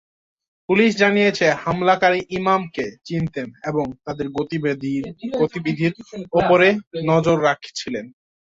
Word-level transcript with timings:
Police 0.69 0.91
জানিয়েছে, 0.97 1.45
হামলাকারী 1.63 2.19
ইমামকে 2.29 2.85
চিনতেন 3.05 3.47
এবং 3.69 3.85
তাঁদের 4.05 4.27
গতিবিধির 5.39 5.93
ওপর 6.39 6.59
নজর 7.09 7.37
রাখছিলেন। 7.43 8.05